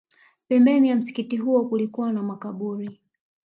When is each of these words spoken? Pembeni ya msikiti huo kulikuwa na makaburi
Pembeni 0.47 0.89
ya 0.89 0.95
msikiti 0.95 1.37
huo 1.37 1.65
kulikuwa 1.65 2.13
na 2.13 2.23
makaburi 2.23 2.99